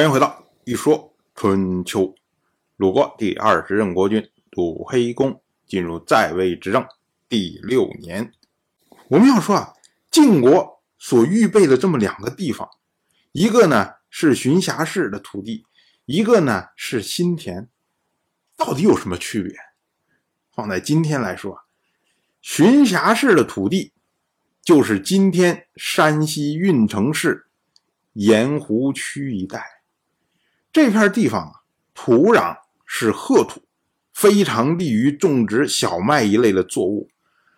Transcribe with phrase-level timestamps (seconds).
[0.00, 2.14] 欢迎回到一说春秋。
[2.78, 6.86] 鲁国第二十任国君鲁黑公进入在位执政
[7.28, 8.32] 第六年。
[9.08, 9.74] 我们要说啊，
[10.10, 12.66] 晋国所预备的这么两个地方，
[13.32, 15.66] 一个呢是荀峡氏的土地，
[16.06, 17.68] 一个呢是新田，
[18.56, 19.54] 到底有什么区别？
[20.50, 21.58] 放在今天来说，
[22.40, 23.92] 荀峡氏的土地
[24.62, 27.48] 就是今天山西运城市
[28.14, 29.79] 盐湖区一带。
[30.72, 31.52] 这片地方啊，
[31.94, 33.62] 土壤是褐土，
[34.14, 37.08] 非常利于种植小麦一类的作物，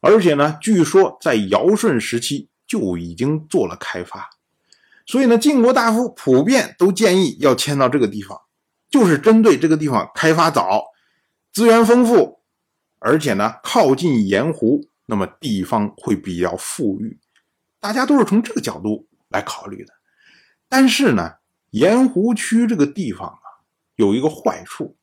[0.00, 4.30] 而且呢，据说在尧舜时期就已经做了开发，
[5.06, 8.40] 所以呢，晋国大夫普遍都建议要迁到这个地方，
[8.88, 10.84] 就是针对这个地方开发早，
[11.52, 12.40] 资源丰富。
[13.06, 17.18] 而且呢，靠近盐湖，那么地方会比较富裕，
[17.78, 19.92] 大家都是从这个角度来考虑的。
[20.70, 21.34] 但是呢，
[21.74, 24.94] 盐湖区这个地方啊，有一个坏处，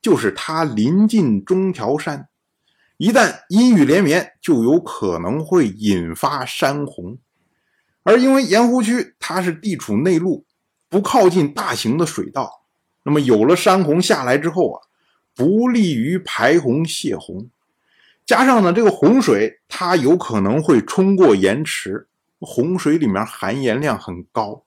[0.00, 2.28] 就是它临近中条山，
[2.96, 7.18] 一旦阴雨连绵，就有可能会引发山洪。
[8.04, 10.46] 而因为盐湖区它是地处内陆，
[10.88, 12.62] 不靠近大型的水道，
[13.02, 14.80] 那么有了山洪下来之后啊。
[15.34, 17.48] 不利于排洪泄洪，
[18.26, 22.06] 加上呢，这个洪水它有可能会冲过盐池，
[22.38, 24.62] 洪水里面含盐量很高，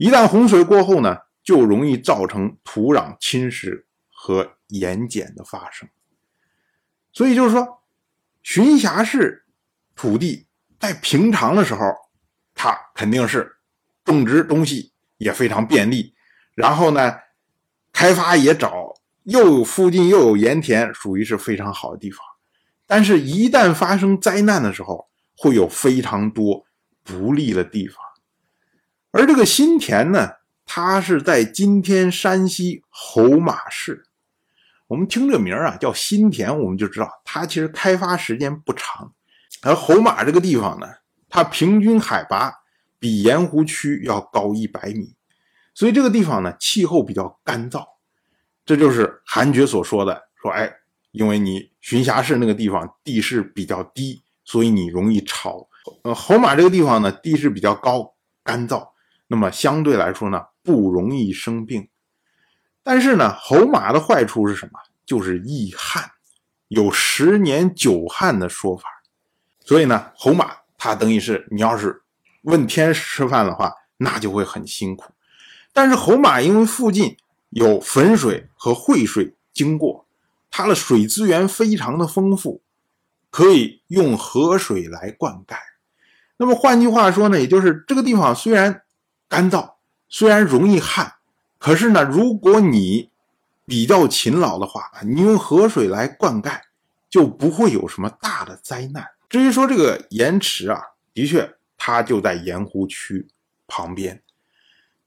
[0.00, 5.86] 一旦洪水过后呢，就容易造成土壤侵蚀和盐碱的发生。
[7.12, 7.82] 所以就是说，
[8.42, 9.44] 巡峡市
[9.94, 10.46] 土地
[10.78, 11.80] 在平常的时候，
[12.54, 13.56] 它肯定是
[14.02, 16.14] 种植东西也非常便利，
[16.54, 17.18] 然后呢，
[17.92, 18.94] 开发也早。
[19.24, 22.24] 又有附近又有盐田，属于是非常好的地方。
[22.86, 26.64] 但是，一旦发生灾难的时候，会有非常多
[27.04, 27.96] 不利的地方。
[29.12, 30.30] 而这个新田呢，
[30.64, 34.06] 它是在今天山西侯马市。
[34.86, 39.12] 我们听这名啊，叫新田，我们就知道它其实开发时间不长。
[39.62, 40.86] 而侯马这个地方呢，
[41.28, 42.52] 它平均海拔
[42.98, 45.14] 比盐湖区要高一百米，
[45.74, 47.84] 所以这个地方呢，气候比较干燥。
[48.64, 50.72] 这就是韩厥所说的，说哎，
[51.10, 55.68] 因为你巡峡市那个地方地势比较低，所以你容易潮。
[56.04, 58.88] 呃，侯马这个地方呢，地势比较高，干燥，
[59.30, 61.88] 那么相对来说呢，不容易生病。
[62.82, 64.72] 但是呢，侯马的坏处是什么？
[65.06, 66.10] 就是易旱，
[66.66, 68.88] 有十年九旱的说法。
[69.60, 72.02] 所以呢，侯马它等于是你要是
[72.42, 75.12] 问天吃饭的话，那就会很辛苦。
[75.72, 77.16] 但是侯马因为附近。
[77.52, 80.06] 有汾水和惠水经过，
[80.52, 82.62] 它的水资源非常的丰富，
[83.28, 85.56] 可以用河水来灌溉。
[86.36, 88.82] 那么换句话说呢，也就是这个地方虽然
[89.30, 89.74] 干燥，
[90.10, 91.14] 虽然容易旱，
[91.58, 93.08] 可是呢，如果你
[93.64, 96.60] 比较勤劳的话，你用河水来灌溉，
[97.08, 99.06] 就不会有什么大的灾难。
[99.28, 100.82] 至于说这个盐池啊，
[101.14, 103.26] 的确它就在盐湖区
[103.66, 104.22] 旁边，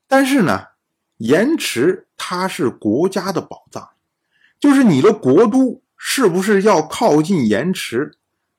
[0.08, 0.70] 但是呢。
[1.18, 3.92] 盐池它是国家的宝藏，
[4.60, 8.18] 就是你的国都是不是要靠近盐池，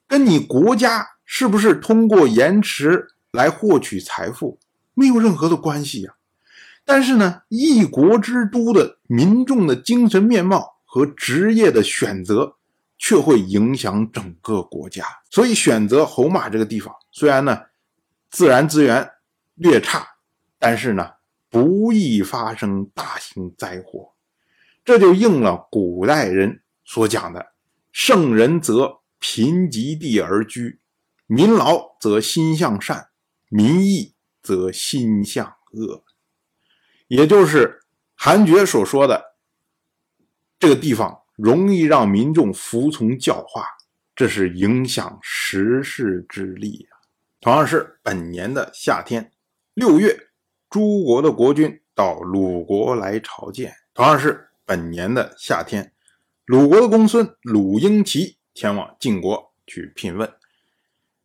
[0.09, 4.59] 跟你国家是不是通过盐池来获取财富
[4.95, 6.15] 没有任何的关系呀。
[6.85, 12.57] 但是呢，一国之都的民众的精神面貌和职业的选择，
[12.97, 15.05] 却会影响整个国家。
[15.31, 17.61] 所以选择侯马这个地方，虽然呢
[18.31, 19.11] 自然资源
[19.55, 20.07] 略差，
[20.59, 21.11] 但是呢。
[21.51, 24.13] 不易发生大型灾祸，
[24.85, 27.53] 这就应了古代人所讲的
[27.95, 30.81] ：“圣人则贫瘠地而居，
[31.29, 33.11] 民劳则心向善，
[33.49, 34.14] 民易
[34.45, 36.05] 则心向恶。”
[37.09, 37.83] 也就是
[38.15, 39.35] 韩厥所说的，
[40.61, 43.67] 这个地方容易让民众服从教化，
[44.15, 47.03] 这是影响时势之力啊。
[47.41, 49.33] 同样是本年的夏天，
[49.75, 50.29] 六月。
[50.71, 55.93] 诸国的国君到鲁国来朝见，同样是本年的夏天，
[56.47, 60.29] 鲁国的公孙鲁婴齐前往晋国去聘问。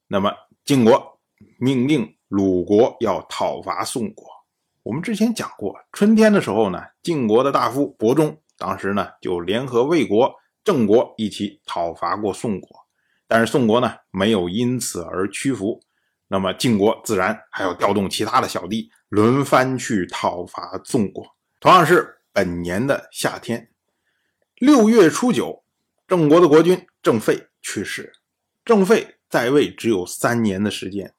[0.06, 0.32] 那么
[0.64, 1.20] 晋国
[1.58, 4.26] 命令鲁国要讨伐宋国。
[4.84, 10.34] 我们之前讲过，春天的时候呢，晋国的大夫伯仲当时呢就联合魏国、
[10.64, 12.70] 郑国一起讨伐过宋国，
[13.28, 15.82] 但是宋国呢没有因此而屈服。
[16.28, 18.90] 那么晋国自然还要调动其他的小弟。
[19.10, 21.26] 轮番去讨伐宋国。
[21.60, 23.72] 同样是本年的夏天，
[24.58, 25.64] 六月初九，
[26.08, 28.14] 郑国的国君郑费去世。
[28.64, 31.16] 郑费在位只有三年的时间。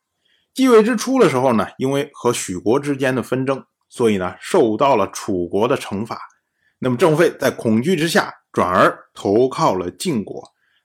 [0.52, 6.20] 继位之初的时候呢，因为和许国之间的纷争，所以呢受到了楚国的惩罚。
[6.78, 10.42] 那么郑费在恐惧之下，转而投靠了晋国，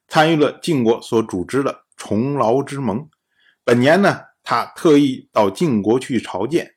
[0.07, 3.09] 参与了晋国所组织的重劳之盟。
[3.63, 6.75] 本年呢，他特意到晋国去朝见，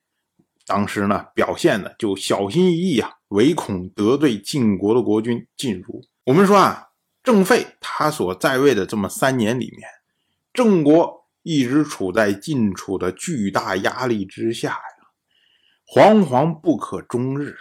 [0.67, 6.03] 当时呢表现的就小心翼翼啊，唯恐得罪晋国的国君晋如。
[6.25, 6.89] 我们说啊，
[7.23, 9.89] 郑费他所在位的这么三年里面，
[10.55, 14.81] 郑国一直处在晋楚的巨大压力之下呀，
[15.87, 17.57] 惶惶不可终日。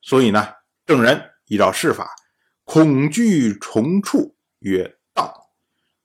[0.00, 0.46] 所以呢，
[0.86, 2.14] 郑人依照世法，
[2.62, 5.34] 恐惧重处曰道，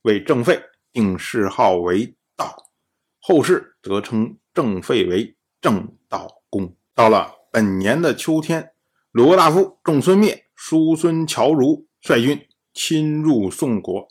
[0.02, 0.60] 为郑费
[0.92, 2.18] 定谥号为。
[2.36, 2.56] 道，
[3.20, 6.76] 后世则称郑废为郑道公。
[6.96, 8.72] 到了本年的秋天，
[9.12, 14.08] 鲁国大夫仲孙灭、叔孙侨如率军侵入宋国。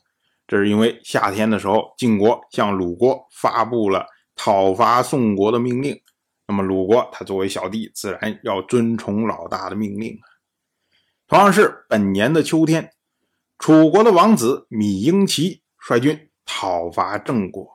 [0.52, 4.04] 这是因为夏天的时候，晋国向鲁国发布了
[4.36, 5.98] 讨伐宋国的命令。
[6.46, 10.28] 那么鲁国他作为小弟，自然要遵从老大的命令啊。
[11.26, 12.92] 同样是本年的秋天，
[13.58, 17.66] 楚国的王子芈英齐率军讨伐郑国。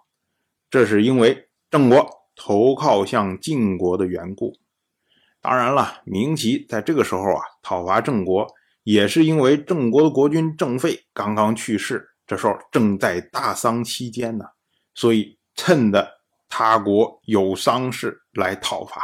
[0.70, 4.54] 这是因为郑国投靠向晋国的缘故。
[5.42, 8.46] 当然了，明齐在这个时候啊讨伐郑国，
[8.84, 14.46] 也是因为郑国的国君郑费刚刚去世，这时候正在大丧期间呢，
[14.94, 16.08] 所以趁的
[16.48, 19.02] 他国有丧事来讨伐。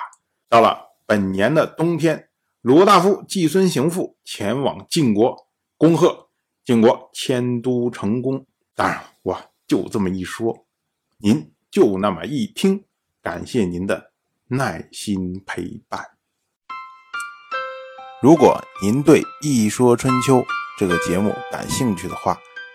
[0.48, 0.78] 到了
[1.08, 2.30] 本年的冬天，
[2.62, 5.48] 鲁大夫季孙行父前往晋国
[5.78, 6.30] 恭贺
[6.64, 8.46] 晋国迁都成功。
[8.76, 10.68] 当然，我就这么一说，
[11.18, 11.52] 您。
[11.74, 12.86] 就那么一听，
[13.20, 14.12] 感谢您的
[14.50, 16.06] 耐心陪伴。
[18.22, 20.36] 如果您对《一说春秋》
[20.78, 22.38] 这个节目感兴趣的话，